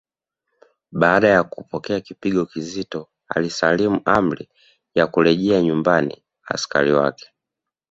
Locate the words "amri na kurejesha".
4.05-5.61